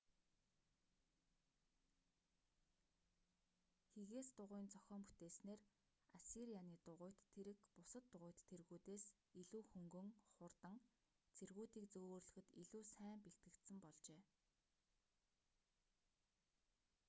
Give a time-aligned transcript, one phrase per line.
[3.93, 5.61] хигээс дугуйн зохион бүтээснээр
[6.19, 9.05] ассирианы дугуйт тэрэг бусад дугуйт тэргүүдээс
[9.41, 10.75] илүү хөнгөн хурдан
[11.37, 14.21] цэргүүдийг зөөвөрлөхөд илүү сайн бэлтгэгдсэн болжээ